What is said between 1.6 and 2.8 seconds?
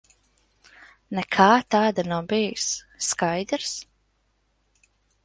tāda nav bijis.